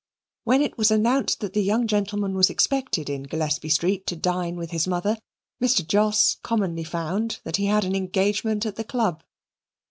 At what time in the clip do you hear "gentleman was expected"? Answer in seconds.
1.85-3.07